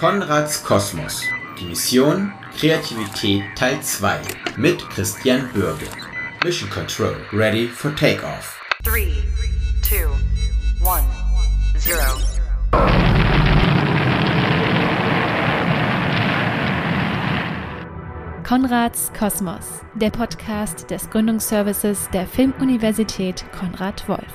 [0.00, 1.22] Konrads Kosmos.
[1.58, 4.18] Die Mission Kreativität Teil 2
[4.56, 5.84] mit Christian Bürge.
[6.42, 8.58] Mission Control ready for takeoff.
[8.82, 9.12] 3,
[9.82, 9.96] 2,
[10.86, 11.04] 1,
[11.84, 11.98] 0.
[18.42, 24.32] Konrads Kosmos, der Podcast des Gründungsservices der Filmuniversität Konrad Wolf.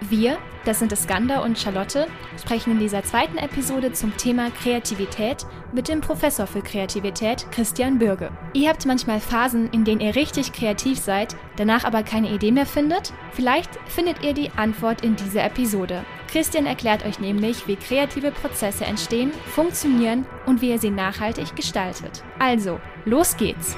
[0.00, 2.06] Wir, das sind Iskander und Charlotte,
[2.40, 8.30] sprechen in dieser zweiten Episode zum Thema Kreativität mit dem Professor für Kreativität Christian Bürge.
[8.52, 12.66] Ihr habt manchmal Phasen, in denen ihr richtig kreativ seid, danach aber keine Idee mehr
[12.66, 13.12] findet?
[13.32, 16.04] Vielleicht findet ihr die Antwort in dieser Episode.
[16.28, 22.24] Christian erklärt euch nämlich, wie kreative Prozesse entstehen, funktionieren und wie ihr sie nachhaltig gestaltet.
[22.38, 23.76] Also, los geht's!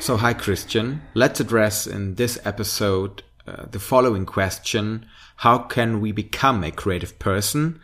[0.00, 1.02] So, hi Christian.
[1.12, 5.04] Let's address in this episode uh, the following question
[5.36, 7.78] How can we become a creative person?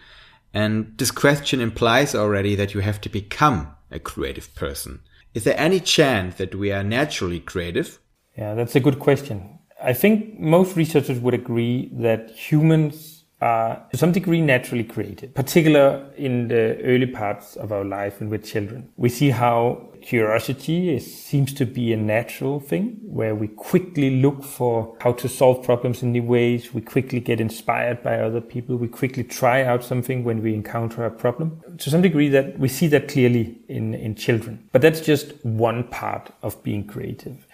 [0.55, 5.01] And this question implies already that you have to become a creative person.
[5.35, 8.01] Is there any chance that we are naturally creative?
[8.35, 9.59] Yeah, that's a good question.
[9.83, 16.03] I think most researchers would agree that humans are to some degree naturally creative, particularly
[16.17, 18.89] in the early parts of our life when we're children.
[18.97, 24.97] We see how curiosity seems to be a natural thing where we quickly look for
[25.01, 26.73] how to solve problems in new ways.
[26.73, 28.77] We quickly get inspired by other people.
[28.77, 31.61] We quickly try out something when we encounter a problem.
[31.79, 34.69] To some degree that we see that clearly in, in children.
[34.71, 37.45] But that's just one part of being creative.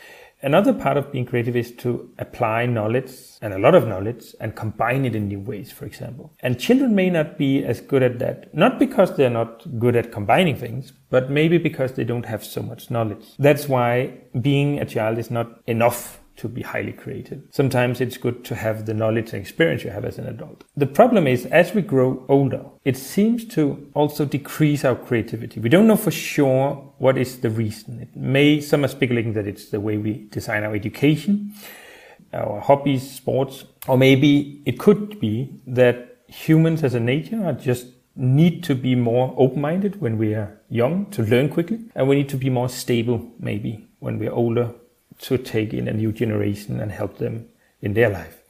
[0.44, 4.56] Another part of being creative is to apply knowledge and a lot of knowledge and
[4.56, 6.34] combine it in new ways, for example.
[6.40, 10.10] And children may not be as good at that, not because they're not good at
[10.10, 13.24] combining things, but maybe because they don't have so much knowledge.
[13.38, 17.42] That's why being a child is not enough to be highly creative.
[17.50, 20.64] Sometimes it's good to have the knowledge and experience you have as an adult.
[20.76, 25.60] The problem is, as we grow older, it seems to also decrease our creativity.
[25.60, 28.00] We don't know for sure what is the reason.
[28.00, 31.54] It may, some are speculating that it's the way we design our education,
[32.32, 37.86] our hobbies, sports, or maybe it could be that humans as a nature are just
[38.14, 42.28] need to be more open-minded when we are young to learn quickly and we need
[42.28, 44.74] to be more stable maybe when we're older
[45.22, 47.48] to take in a new generation and help them
[47.80, 48.42] in their life.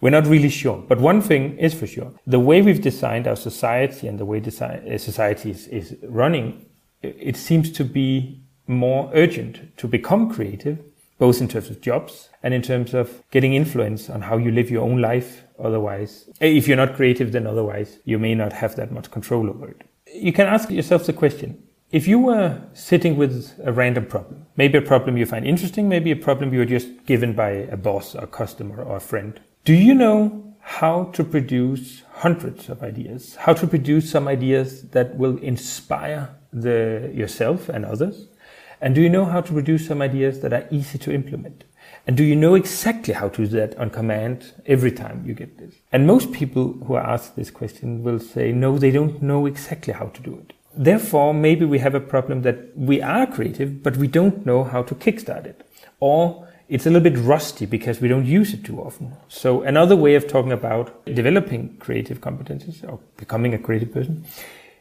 [0.00, 2.12] We're not really sure, but one thing is for sure.
[2.26, 6.66] The way we've designed our society and the way design, uh, society is, is running,
[7.02, 10.78] it seems to be more urgent to become creative,
[11.18, 14.70] both in terms of jobs and in terms of getting influence on how you live
[14.70, 15.42] your own life.
[15.58, 19.68] Otherwise, if you're not creative, then otherwise you may not have that much control over
[19.68, 19.82] it.
[20.14, 24.76] You can ask yourself the question, if you were sitting with a random problem, maybe
[24.76, 28.14] a problem you find interesting, maybe a problem you were just given by a boss
[28.14, 33.36] a customer or a friend, do you know how to produce hundreds of ideas?
[33.36, 38.26] How to produce some ideas that will inspire the, yourself and others?
[38.82, 41.64] And do you know how to produce some ideas that are easy to implement?
[42.06, 45.56] And do you know exactly how to do that on command every time you get
[45.56, 45.74] this?
[45.90, 49.94] And most people who are asked this question will say, no, they don't know exactly
[49.94, 53.96] how to do it therefore, maybe we have a problem that we are creative, but
[53.96, 55.68] we don't know how to kickstart it.
[56.00, 59.16] Or it's a little bit rusty because we don't use it too often.
[59.28, 64.24] So another way of talking about developing creative competences or becoming a creative person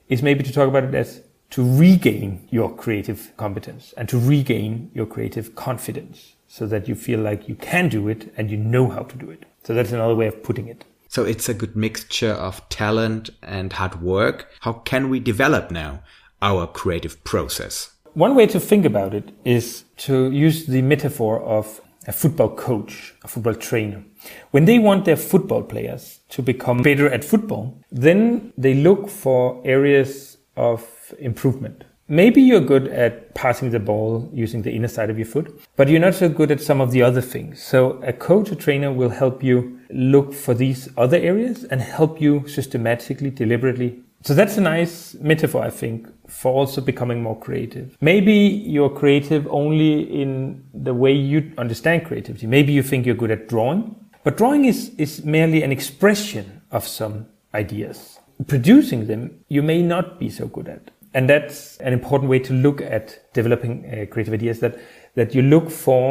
[0.10, 4.92] is maybe to talk about it as to regain your creative competence and to regain
[4.94, 8.90] your creative confidence so that you feel like you can do it and you know
[8.90, 9.46] how to do it.
[9.64, 10.84] So that's another way of putting it.
[11.08, 14.50] So it's a good mixture of talent and hard work.
[14.62, 16.04] How can we develop now
[16.42, 17.92] our creative process?
[18.14, 23.14] One way to think about it is to use the metaphor of a football coach,
[23.24, 24.04] a football trainer.
[24.52, 29.62] When they want their football players to become better at football, then they look for
[29.66, 31.84] areas of improvement.
[32.10, 35.90] Maybe you're good at passing the ball using the inner side of your foot, but
[35.90, 37.62] you're not so good at some of the other things.
[37.62, 42.22] So a coach, a trainer will help you look for these other areas and help
[42.22, 44.00] you systematically, deliberately.
[44.24, 47.98] So that's a nice metaphor, I think, for also becoming more creative.
[48.00, 52.48] Maybe you're creative only in the way you understand creativity.
[52.48, 56.88] Maybe you think you're good at drawing, but drawing is, is merely an expression of
[56.88, 58.20] some ideas.
[58.48, 62.54] Producing them, you may not be so good at and that's an important way to
[62.54, 64.78] look at developing uh, creative ideas that
[65.16, 66.02] that you look for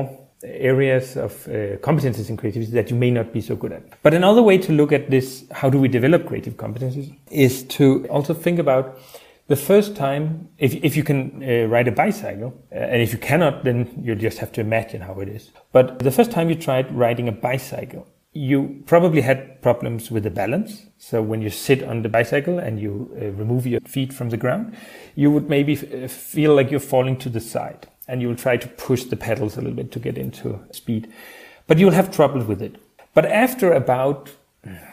[0.44, 3.82] areas of uh, competences in creativity that you may not be so good at.
[4.02, 8.06] But another way to look at this, how do we develop creative competences, is to
[8.08, 8.98] also think about
[9.48, 13.18] the first time, if, if you can uh, ride a bicycle, uh, and if you
[13.18, 15.52] cannot, then you just have to imagine how it is.
[15.72, 20.30] But the first time you tried riding a bicycle, you probably had problems with the
[20.30, 20.86] balance.
[20.96, 24.36] So when you sit on the bicycle and you uh, remove your feet from the
[24.36, 24.76] ground,
[25.16, 28.56] you would maybe f- feel like you're falling to the side and you will try
[28.58, 31.12] to push the pedals a little bit to get into speed.
[31.66, 32.76] But you'll have trouble with it.
[33.12, 34.30] But after about,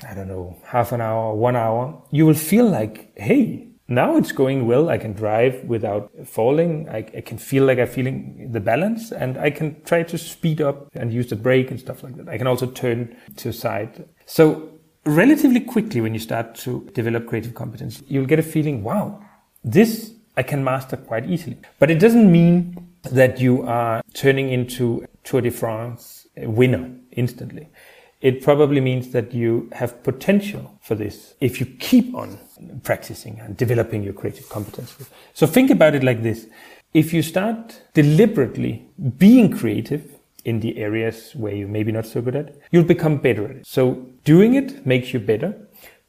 [0.09, 4.31] I don't know, half an hour, one hour, you will feel like, hey, now it's
[4.31, 4.89] going well.
[4.89, 6.89] I can drive without falling.
[6.89, 10.61] I, I, can feel like I'm feeling the balance and I can try to speed
[10.61, 12.29] up and use the brake and stuff like that.
[12.29, 14.05] I can also turn to side.
[14.25, 14.69] So
[15.05, 19.23] relatively quickly when you start to develop creative competence, you'll get a feeling, wow,
[19.63, 21.57] this I can master quite easily.
[21.79, 27.69] But it doesn't mean that you are turning into Tour de France winner instantly
[28.23, 32.39] it probably means that you have potential for this if you keep on
[32.81, 34.95] practicing and developing your creative competence.
[35.33, 36.47] So think about it like this.
[36.93, 38.87] If you start deliberately
[39.17, 40.09] being creative
[40.45, 43.67] in the areas where you're maybe not so good at, you'll become better at it.
[43.67, 45.55] So doing it makes you better,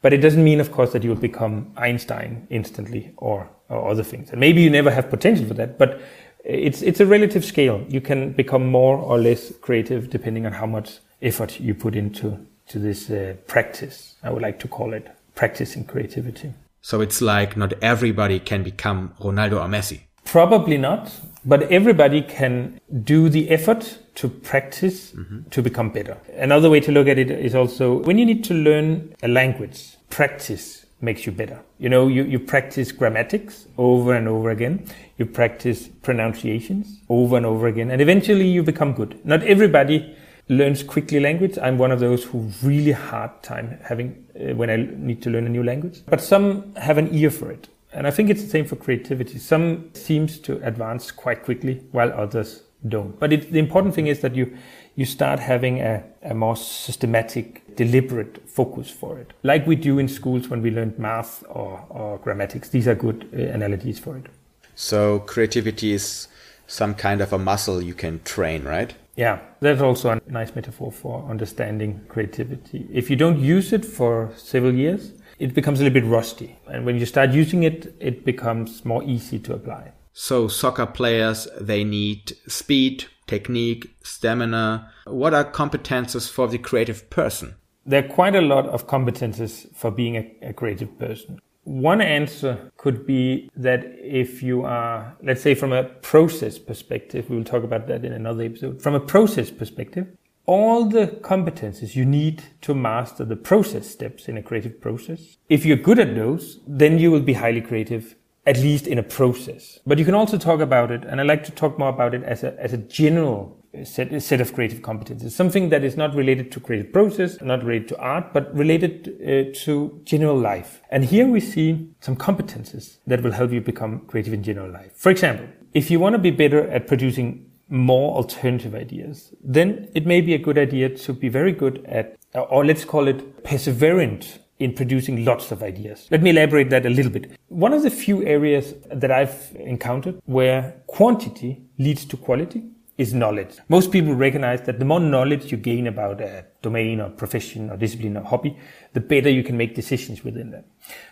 [0.01, 4.29] but it doesn't mean, of course, that you'll become Einstein instantly or, or other things.
[4.29, 6.01] And maybe you never have potential for that, but
[6.43, 7.83] it's, it's a relative scale.
[7.89, 12.45] You can become more or less creative depending on how much effort you put into
[12.67, 14.15] to this uh, practice.
[14.23, 16.53] I would like to call it practicing creativity.
[16.81, 20.01] So it's like not everybody can become Ronaldo or Messi.
[20.23, 21.11] Probably not,
[21.43, 25.49] but everybody can do the effort to practice mm-hmm.
[25.49, 26.17] to become better.
[26.37, 29.97] Another way to look at it is also when you need to learn a language,
[30.09, 31.59] practice makes you better.
[31.77, 34.87] You know, you, you practice grammatics over and over again.
[35.17, 39.19] You practice pronunciations over and over again, and eventually you become good.
[39.25, 40.15] Not everybody
[40.47, 41.57] learns quickly language.
[41.61, 45.45] I'm one of those who really hard time having uh, when I need to learn
[45.45, 46.01] a new language.
[46.07, 47.67] But some have an ear for it.
[47.93, 49.39] And I think it's the same for creativity.
[49.39, 53.19] Some seems to advance quite quickly while others don't.
[53.19, 54.57] But it, the important thing is that you
[54.95, 59.33] you start having a, a more systematic, deliberate focus for it.
[59.43, 62.71] Like we do in schools when we learn math or, or grammatics.
[62.71, 64.27] These are good uh, analogies for it.
[64.75, 66.29] So creativity is
[66.67, 68.93] some kind of a muscle you can train, right?
[69.17, 72.87] Yeah, that's also a nice metaphor for understanding creativity.
[72.91, 76.57] If you don't use it for several years, it becomes a little bit rusty.
[76.67, 79.91] And when you start using it, it becomes more easy to apply.
[80.17, 84.89] So soccer players, they need speed, technique, stamina.
[85.07, 87.55] What are competences for the creative person?
[87.85, 91.39] There are quite a lot of competences for being a, a creative person.
[91.65, 97.35] One answer could be that if you are, let's say from a process perspective, we
[97.35, 98.81] will talk about that in another episode.
[98.81, 100.07] From a process perspective,
[100.45, 105.37] all the competences you need to master the process steps in a creative process.
[105.49, 109.03] If you're good at those, then you will be highly creative, at least in a
[109.03, 109.79] process.
[109.85, 112.23] But you can also talk about it, and I like to talk more about it
[112.23, 116.51] as a, as a general set, set of creative competences, something that is not related
[116.53, 120.81] to creative process, not related to art, but related uh, to general life.
[120.91, 124.91] And here we see some competences that will help you become creative in general life.
[124.95, 130.05] For example, if you want to be better at producing more alternative ideas, then it
[130.05, 134.39] may be a good idea to be very good at, or let's call it perseverant
[134.59, 136.07] in producing lots of ideas.
[136.11, 137.31] Let me elaborate that a little bit.
[137.49, 142.63] One of the few areas that I've encountered where quantity leads to quality
[142.97, 143.57] is knowledge.
[143.67, 147.75] Most people recognize that the more knowledge you gain about a domain or profession or
[147.75, 148.57] discipline or hobby,
[148.93, 150.65] the better you can make decisions within that.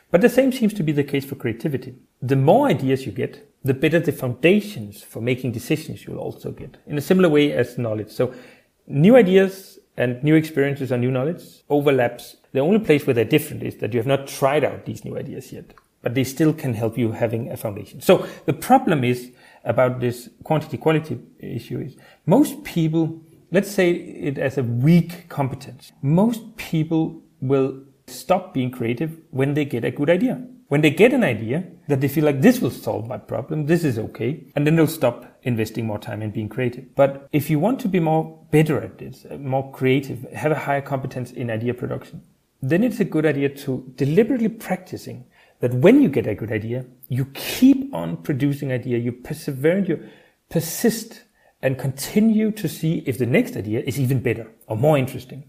[0.09, 1.95] But the same seems to be the case for creativity.
[2.21, 6.77] The more ideas you get, the better the foundations for making decisions you'll also get
[6.88, 8.12] in a similar way as knowledge.
[8.12, 8.33] So
[8.88, 12.38] new ideas and new experiences or new knowledge overlaps.
[12.53, 15.17] The only place where they're different is that you have not tried out these new
[15.17, 18.00] ideas yet, but they still can help you having a foundation.
[18.00, 19.31] So the problem is
[19.63, 21.95] about this quantity quality issue is
[22.25, 29.17] most people, let's say it as a weak competence, most people will stop being creative
[29.31, 30.41] when they get a good idea.
[30.67, 33.83] When they get an idea that they feel like this will solve my problem, this
[33.83, 36.95] is okay, and then they'll stop investing more time in being creative.
[36.95, 40.60] But if you want to be more better at this, uh, more creative, have a
[40.60, 42.24] higher competence in idea production,
[42.63, 45.25] then it's a good idea to deliberately practicing
[45.60, 50.10] that when you get a good idea, you keep on producing idea, you persevere, you
[50.50, 51.24] persist
[51.62, 55.43] and continue to see if the next idea is even better or more interesting.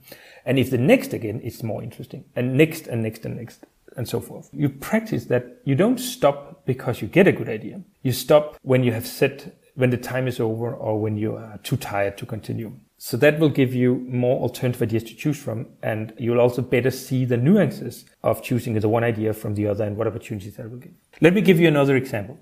[0.45, 3.65] And if the next again is more interesting and next and next and next
[3.97, 4.49] and so forth.
[4.53, 7.81] You practice that you don't stop because you get a good idea.
[8.03, 11.59] You stop when you have set, when the time is over or when you are
[11.63, 12.73] too tired to continue.
[13.07, 16.91] So that will give you more alternative ideas to choose from, and you'll also better
[16.91, 20.71] see the nuances of choosing the one idea from the other and what opportunities that
[20.71, 20.93] will give.
[21.21, 22.39] Let me give you another example.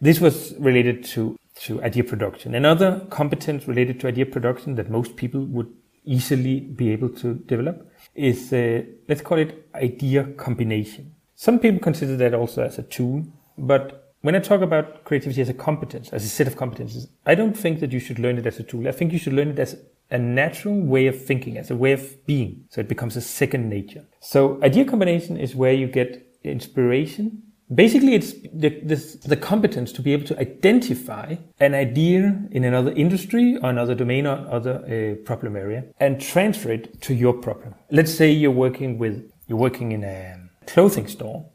[0.00, 2.56] This was related to, to idea production.
[2.56, 5.72] Another competence related to idea production that most people would
[6.04, 11.14] easily be able to develop is, uh, let's call it idea combination.
[11.36, 13.24] Some people consider that also as a tool,
[13.56, 17.34] but when I talk about creativity as a competence, as a set of competences, I
[17.34, 18.88] don't think that you should learn it as a tool.
[18.88, 19.76] I think you should learn it as
[20.10, 22.64] a natural way of thinking, as a way of being.
[22.70, 24.04] So it becomes a second nature.
[24.20, 27.42] So idea combination is where you get inspiration.
[27.74, 32.92] Basically, it's the, this, the competence to be able to identify an idea in another
[32.92, 37.74] industry or another domain or other uh, problem area and transfer it to your problem.
[37.90, 41.46] Let's say you're working with, you're working in a clothing store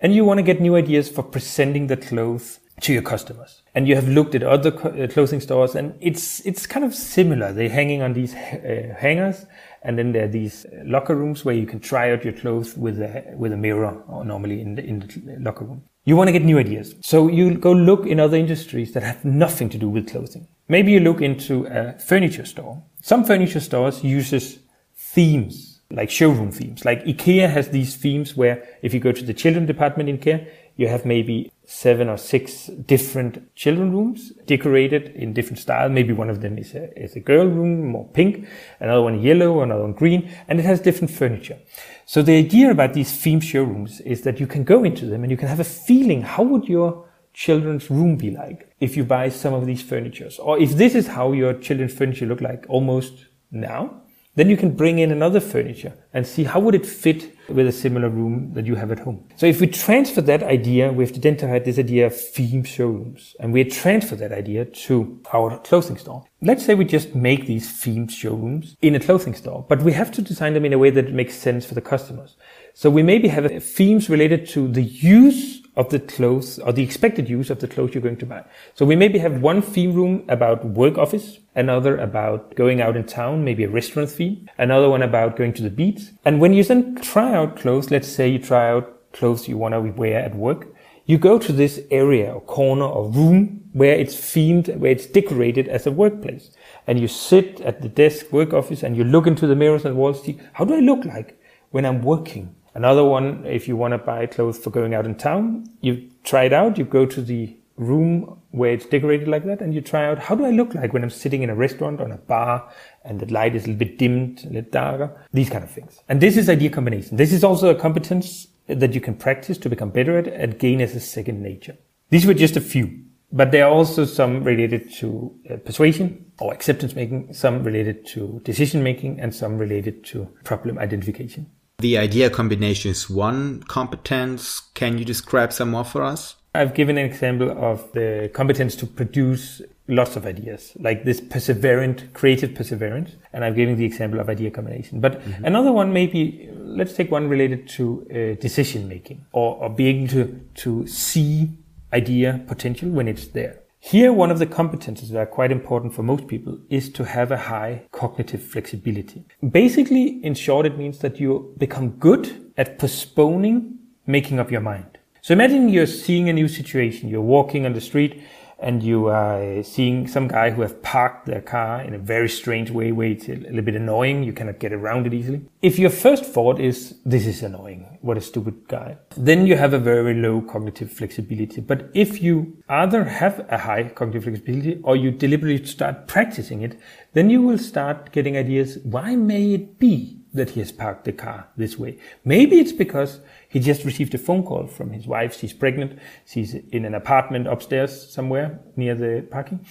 [0.00, 3.62] and you want to get new ideas for presenting the clothes to your customers.
[3.74, 7.52] And you have looked at other uh, clothing stores and it's, it's kind of similar.
[7.52, 9.46] They're hanging on these uh, hangers
[9.82, 13.00] and then there are these locker rooms where you can try out your clothes with
[13.00, 15.84] a, with a mirror or normally in the, in the locker room.
[16.04, 16.94] You want to get new ideas.
[17.00, 20.46] So you go look in other industries that have nothing to do with clothing.
[20.68, 22.82] Maybe you look into a furniture store.
[23.00, 24.58] Some furniture stores uses
[24.94, 26.84] themes like showroom themes.
[26.84, 30.48] Like IKEA has these themes where if you go to the children department in IKEA,
[30.76, 35.88] you have maybe seven or six different children rooms decorated in different style.
[35.88, 38.46] Maybe one of them is a, is a girl room, more pink,
[38.78, 41.58] another one yellow, another one green, and it has different furniture.
[42.04, 45.30] So the idea about these theme showrooms is that you can go into them and
[45.30, 49.28] you can have a feeling, how would your children's room be like if you buy
[49.28, 50.38] some of these furnitures?
[50.38, 54.02] Or if this is how your children's furniture look like almost now,
[54.36, 57.72] then you can bring in another furniture and see how would it fit with a
[57.72, 59.26] similar room that you have at home.
[59.36, 63.64] So if we transfer that idea, we've identified this idea of theme showrooms and we
[63.64, 66.24] transfer that idea to our clothing store.
[66.42, 70.12] Let's say we just make these themed showrooms in a clothing store, but we have
[70.12, 72.36] to design them in a way that makes sense for the customers.
[72.74, 77.28] So we maybe have themes related to the use of the clothes or the expected
[77.28, 78.44] use of the clothes you're going to buy.
[78.74, 83.04] So we maybe have one theme room about work office, another about going out in
[83.04, 86.02] town, maybe a restaurant theme, another one about going to the beach.
[86.24, 89.74] And when you then try out clothes, let's say you try out clothes you want
[89.74, 90.68] to wear at work,
[91.04, 95.68] you go to this area or corner or room where it's themed, where it's decorated
[95.68, 96.50] as a workplace.
[96.86, 99.96] And you sit at the desk work office and you look into the mirrors and
[99.96, 101.38] walls, see, how do I look like
[101.70, 102.55] when I'm working?
[102.76, 106.44] Another one, if you want to buy clothes for going out in town, you try
[106.44, 106.76] it out.
[106.76, 110.34] You go to the room where it's decorated like that and you try out how
[110.34, 112.70] do I look like when I'm sitting in a restaurant or a bar
[113.02, 116.00] and the light is a little bit dimmed, a little darker, these kind of things.
[116.10, 117.16] And this is idea combination.
[117.16, 120.82] This is also a competence that you can practice to become better at and gain
[120.82, 121.78] as a second nature.
[122.10, 126.52] These were just a few, but there are also some related to uh, persuasion or
[126.52, 131.46] acceptance making, some related to decision making and some related to problem identification.
[131.78, 134.60] The idea combination is one competence.
[134.72, 136.36] Can you describe some more for us?
[136.54, 142.14] I've given an example of the competence to produce lots of ideas, like this perseverant,
[142.14, 143.16] creative perseverance.
[143.34, 145.00] And I've given the example of idea combination.
[145.00, 145.44] But mm-hmm.
[145.44, 150.40] another one, maybe, let's take one related to uh, decision making or, or being to,
[150.54, 151.50] to see
[151.92, 153.60] idea potential when it's there.
[153.88, 157.30] Here, one of the competences that are quite important for most people is to have
[157.30, 159.24] a high cognitive flexibility.
[159.48, 164.98] Basically, in short, it means that you become good at postponing making up your mind.
[165.22, 167.08] So imagine you're seeing a new situation.
[167.08, 168.24] You're walking on the street
[168.58, 172.70] and you are seeing some guy who have parked their car in a very strange
[172.70, 174.22] way where it's a little bit annoying.
[174.22, 175.42] You cannot get around it easily.
[175.60, 179.74] If your first thought is, this is annoying, what a stupid guy, then you have
[179.74, 181.60] a very low cognitive flexibility.
[181.60, 186.78] But if you either have a high cognitive flexibility or you deliberately start practicing it,
[187.12, 188.78] then you will start getting ideas.
[188.84, 191.98] Why may it be that he has parked the car this way?
[192.24, 193.20] Maybe it's because
[193.56, 195.34] he just received a phone call from his wife.
[195.34, 195.98] She's pregnant.
[196.26, 199.64] She's in an apartment upstairs somewhere near the parking.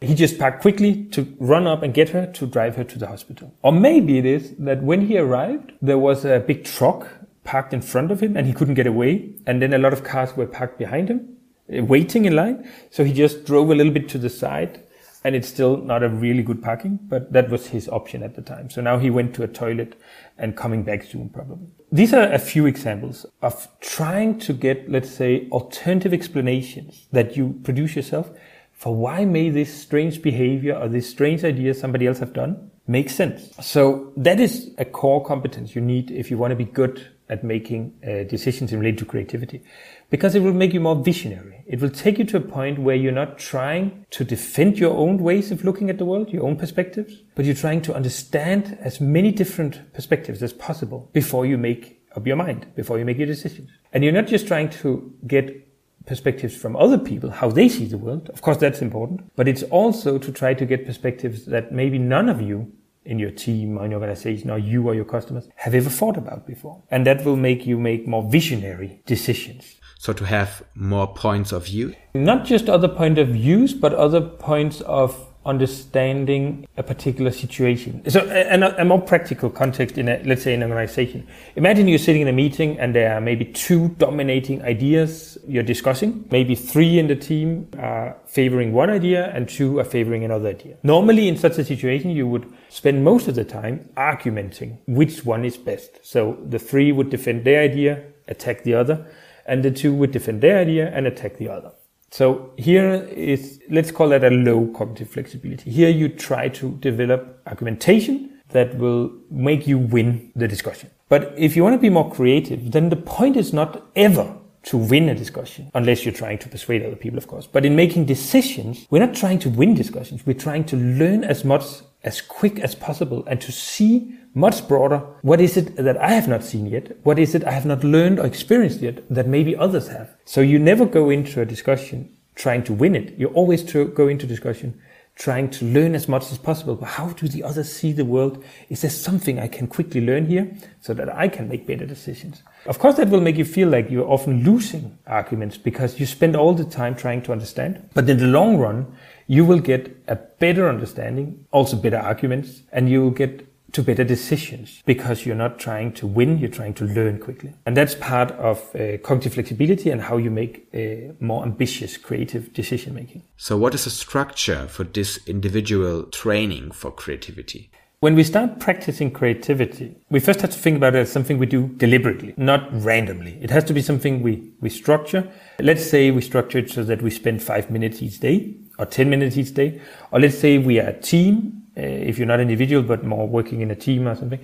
[0.00, 3.06] He just packed quickly to run up and get her to drive her to the
[3.06, 3.54] hospital.
[3.62, 7.06] Or maybe it is that when he arrived, there was a big truck
[7.44, 9.30] parked in front of him and he couldn't get away.
[9.46, 11.36] And then a lot of cars were parked behind him,
[11.68, 12.68] waiting in line.
[12.90, 14.82] So he just drove a little bit to the side
[15.24, 18.42] and it's still not a really good parking, but that was his option at the
[18.42, 18.70] time.
[18.70, 20.00] So now he went to a toilet
[20.38, 21.68] and coming back soon probably.
[21.90, 27.58] These are a few examples of trying to get, let's say, alternative explanations that you
[27.64, 28.30] produce yourself
[28.72, 33.10] for why may this strange behavior or this strange idea somebody else have done make
[33.10, 33.50] sense.
[33.60, 37.44] So that is a core competence you need if you want to be good at
[37.44, 39.62] making uh, decisions in related to creativity
[40.10, 41.64] because it will make you more visionary.
[41.66, 45.18] It will take you to a point where you're not trying to defend your own
[45.18, 49.00] ways of looking at the world, your own perspectives, but you're trying to understand as
[49.00, 53.26] many different perspectives as possible before you make up your mind, before you make your
[53.26, 53.70] decisions.
[53.92, 55.68] And you're not just trying to get
[56.06, 58.30] perspectives from other people, how they see the world.
[58.30, 62.30] Of course, that's important, but it's also to try to get perspectives that maybe none
[62.30, 62.72] of you
[63.08, 66.16] in your team or in your organization or you or your customers have ever thought
[66.16, 66.82] about before.
[66.90, 69.74] And that will make you make more visionary decisions.
[69.98, 71.94] So to have more points of view?
[72.14, 78.02] Not just other point of views, but other points of understanding a particular situation.
[78.10, 81.26] So, a, a, more practical context in a, let's say, an organization.
[81.56, 86.26] Imagine you're sitting in a meeting and there are maybe two dominating ideas you're discussing.
[86.30, 90.76] Maybe three in the team are favoring one idea and two are favoring another idea.
[90.82, 95.44] Normally, in such a situation, you would spend most of the time argumenting which one
[95.44, 96.04] is best.
[96.04, 99.06] So the three would defend their idea, attack the other,
[99.46, 101.72] and the two would defend their idea and attack the other.
[102.10, 105.70] So here is, let's call that a low cognitive flexibility.
[105.70, 110.90] Here you try to develop argumentation that will make you win the discussion.
[111.08, 114.34] But if you want to be more creative, then the point is not ever
[114.64, 117.46] to win a discussion, unless you're trying to persuade other people, of course.
[117.46, 120.26] But in making decisions, we're not trying to win discussions.
[120.26, 121.64] We're trying to learn as much
[122.04, 126.28] as quick as possible and to see much broader what is it that I have
[126.28, 126.96] not seen yet?
[127.02, 130.16] What is it I have not learned or experienced yet that maybe others have?
[130.24, 133.18] So you never go into a discussion trying to win it.
[133.18, 134.80] You always go into discussion
[135.18, 136.76] trying to learn as much as possible.
[136.76, 138.42] But how do the others see the world?
[138.68, 142.44] Is there something I can quickly learn here so that I can make better decisions?
[142.66, 146.36] Of course, that will make you feel like you're often losing arguments because you spend
[146.36, 147.90] all the time trying to understand.
[147.94, 148.96] But in the long run,
[149.28, 154.02] you will get a better understanding, also better arguments, and you will get to better
[154.02, 157.52] decisions because you're not trying to win, you're trying to learn quickly.
[157.66, 162.54] And that's part of uh, cognitive flexibility and how you make a more ambitious creative
[162.54, 163.22] decision making.
[163.36, 167.70] So, what is the structure for this individual training for creativity?
[168.00, 171.46] When we start practicing creativity, we first have to think about it as something we
[171.46, 173.36] do deliberately, not randomly.
[173.42, 175.28] It has to be something we, we structure.
[175.58, 179.10] Let's say we structure it so that we spend five minutes each day or 10
[179.10, 179.80] minutes each day.
[180.10, 183.60] Or let's say we are a team, uh, if you're not individual, but more working
[183.60, 184.40] in a team or something,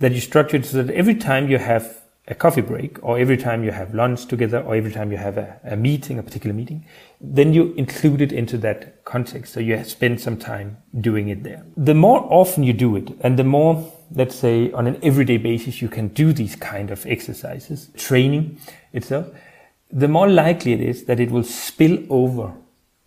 [0.00, 3.38] that you structure it so that every time you have a coffee break or every
[3.38, 6.54] time you have lunch together or every time you have a, a meeting, a particular
[6.54, 6.84] meeting,
[7.20, 9.54] then you include it into that context.
[9.54, 11.64] So you spend some time doing it there.
[11.76, 15.80] The more often you do it and the more, let's say on an everyday basis,
[15.80, 18.60] you can do these kind of exercises, training
[18.92, 19.26] itself,
[19.90, 22.52] the more likely it is that it will spill over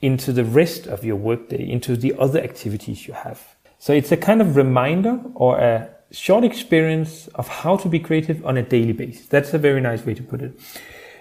[0.01, 3.55] into the rest of your workday, into the other activities you have.
[3.79, 8.45] So it's a kind of reminder or a short experience of how to be creative
[8.45, 9.27] on a daily basis.
[9.27, 10.59] That's a very nice way to put it.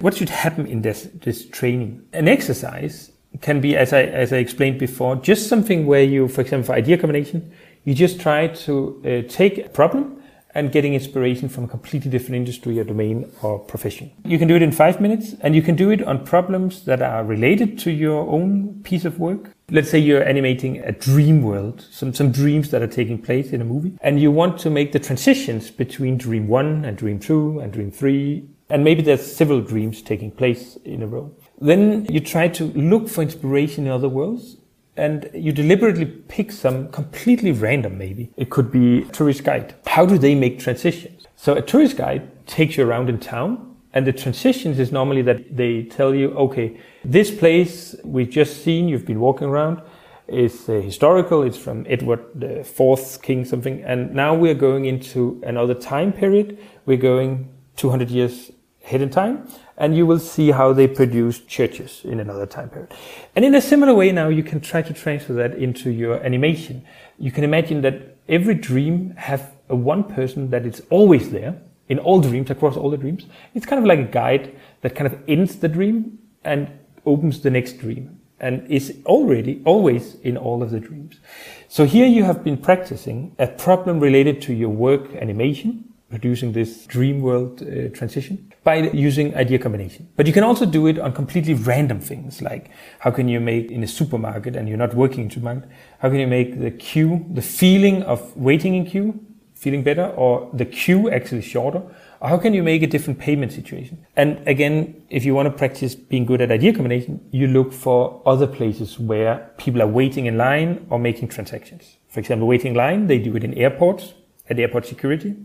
[0.00, 2.06] What should happen in this, this training?
[2.12, 6.40] An exercise can be, as I, as I explained before, just something where you, for
[6.40, 7.52] example, for idea combination,
[7.84, 10.19] you just try to uh, take a problem
[10.54, 14.10] and getting inspiration from a completely different industry or domain or profession.
[14.24, 17.02] You can do it in five minutes and you can do it on problems that
[17.02, 19.50] are related to your own piece of work.
[19.70, 23.60] Let's say you're animating a dream world, some, some dreams that are taking place in
[23.60, 27.60] a movie, and you want to make the transitions between dream one and dream two
[27.60, 31.32] and dream three, and maybe there's several dreams taking place in a row.
[31.60, 34.56] Then you try to look for inspiration in other worlds
[35.00, 38.30] and you deliberately pick some completely random maybe.
[38.36, 39.74] It could be a tourist guide.
[39.86, 41.26] How do they make transitions?
[41.36, 45.56] So a tourist guide takes you around in town and the transitions is normally that
[45.56, 49.80] they tell you, okay, this place we've just seen, you've been walking around,
[50.28, 51.42] is uh, historical.
[51.42, 53.82] It's from Edward the Fourth King something.
[53.82, 56.58] And now we're going into another time period.
[56.84, 58.52] We're going 200 years
[58.84, 59.48] ahead in time
[59.80, 62.92] and you will see how they produce churches in another time period.
[63.34, 66.84] And in a similar way now, you can try to transfer that into your animation.
[67.18, 71.56] You can imagine that every dream have a one person that is always there
[71.88, 73.24] in all dreams, across all the dreams.
[73.54, 76.70] It's kind of like a guide that kind of ends the dream and
[77.06, 81.20] opens the next dream and is already always in all of the dreams.
[81.68, 86.86] So here you have been practicing a problem related to your work animation producing this
[86.86, 90.08] dream world uh, transition by using idea combination.
[90.16, 93.70] But you can also do it on completely random things, like how can you make
[93.70, 95.70] in a supermarket and you're not working in supermarket,
[96.00, 99.18] how can you make the queue, the feeling of waiting in queue,
[99.54, 101.82] feeling better, or the queue actually shorter,
[102.20, 104.04] or how can you make a different payment situation?
[104.16, 108.22] And again, if you want to practice being good at idea combination, you look for
[108.26, 111.98] other places where people are waiting in line or making transactions.
[112.08, 114.14] For example, waiting in line, they do it in airports,
[114.48, 115.36] at airport security.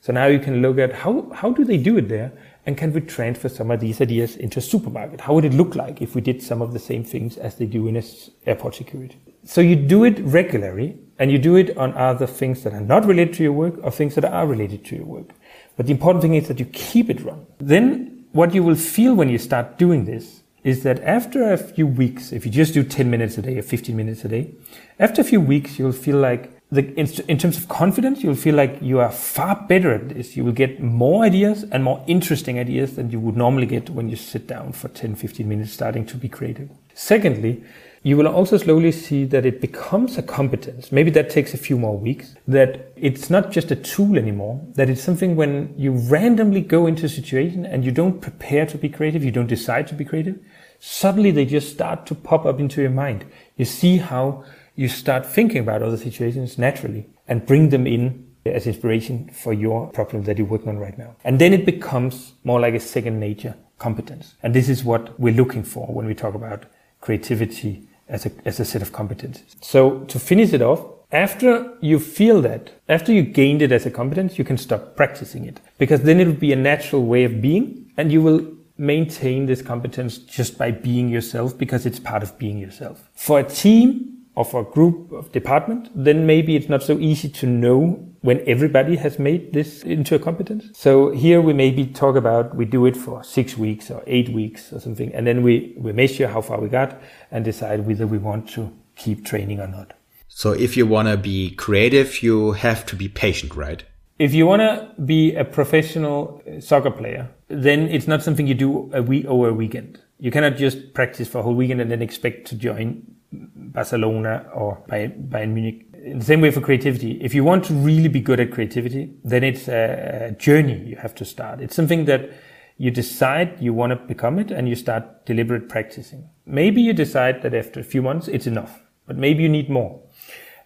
[0.00, 2.32] So now you can look at how, how do they do it there?
[2.66, 5.22] And can we transfer some of these ideas into a supermarket?
[5.22, 7.66] How would it look like if we did some of the same things as they
[7.66, 8.02] do in a
[8.46, 9.18] airport security?
[9.44, 13.06] So you do it regularly and you do it on other things that are not
[13.06, 15.30] related to your work or things that are related to your work.
[15.76, 17.46] But the important thing is that you keep it running.
[17.58, 21.86] Then what you will feel when you start doing this is that after a few
[21.86, 24.52] weeks, if you just do 10 minutes a day or 15 minutes a day,
[24.98, 28.54] after a few weeks, you'll feel like the, in, in terms of confidence, you'll feel
[28.54, 30.36] like you are far better at this.
[30.36, 34.10] You will get more ideas and more interesting ideas than you would normally get when
[34.10, 36.68] you sit down for 10, 15 minutes starting to be creative.
[36.92, 37.62] Secondly,
[38.02, 40.92] you will also slowly see that it becomes a competence.
[40.92, 44.90] Maybe that takes a few more weeks, that it's not just a tool anymore, that
[44.90, 48.88] it's something when you randomly go into a situation and you don't prepare to be
[48.88, 50.38] creative, you don't decide to be creative,
[50.78, 53.24] suddenly they just start to pop up into your mind.
[53.56, 54.44] You see how
[54.78, 59.88] you start thinking about other situations naturally and bring them in as inspiration for your
[59.88, 61.16] problem that you're working on right now.
[61.24, 64.36] And then it becomes more like a second nature competence.
[64.40, 66.66] And this is what we're looking for when we talk about
[67.00, 69.56] creativity as a, as a set of competences.
[69.60, 73.90] So to finish it off, after you feel that, after you gained it as a
[73.90, 77.42] competence, you can stop practicing it because then it will be a natural way of
[77.42, 82.38] being and you will maintain this competence just by being yourself because it's part of
[82.38, 83.10] being yourself.
[83.14, 87.46] For a team for a group of department, then maybe it's not so easy to
[87.46, 90.70] know when everybody has made this into a competence.
[90.74, 94.72] So here we maybe talk about we do it for six weeks or eight weeks
[94.72, 98.18] or something, and then we, we measure how far we got and decide whether we
[98.18, 99.94] want to keep training or not.
[100.28, 103.82] So if you want to be creative, you have to be patient, right?
[104.18, 108.54] If you want to be a professional uh, soccer player, then it's not something you
[108.54, 110.00] do a week over a weekend.
[110.18, 114.82] You cannot just practice for a whole weekend and then expect to join Barcelona or
[114.88, 115.86] Bayern Munich.
[115.92, 119.12] In the same way for creativity, if you want to really be good at creativity,
[119.24, 121.60] then it's a journey you have to start.
[121.60, 122.30] It's something that
[122.78, 126.28] you decide you want to become it and you start deliberate practicing.
[126.46, 130.00] Maybe you decide that after a few months it's enough, but maybe you need more.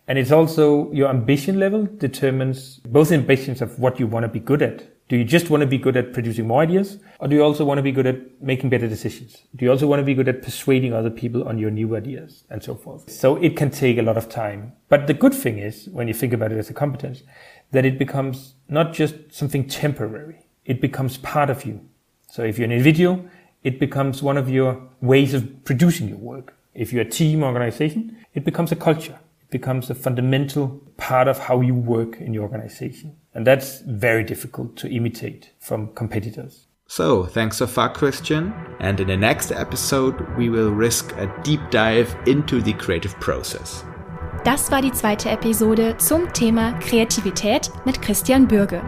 [0.07, 4.41] And it's also your ambition level determines both ambitions of what you want to be
[4.41, 6.99] good at do you just want to be good at producing more ideas?
[7.21, 9.43] Or do you also want to be good at making better decisions?
[9.55, 12.45] Do you also want to be good at persuading other people on your new ideas
[12.49, 13.11] and so forth?
[13.11, 14.73] So it can take a lot of time.
[14.89, 17.25] But the good thing is, when you think about it as a competence,
[17.73, 20.47] that it becomes not just something temporary.
[20.65, 21.87] It becomes part of you.
[22.29, 23.23] So if you're an individual,
[23.65, 26.57] it becomes one of your ways of producing your work.
[26.73, 31.39] If you're a team organization, it becomes a culture It becomes a fundamental part of
[31.39, 33.17] how you work in your organization.
[33.35, 36.67] And that's very difficult to imitate from competitors.
[36.87, 38.53] So, thanks so far, Christian.
[38.79, 43.83] And in the next episode, we will risk a deep dive into the creative process.
[44.45, 48.83] Das war die zweite Episode zum Thema Kreativität mit Christian Byrge.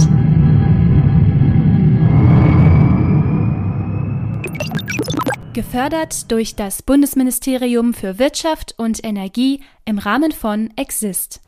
[5.54, 11.41] Gefördert durch das Bundesministerium für Wirtschaft und Energie im Rahmen von Exist.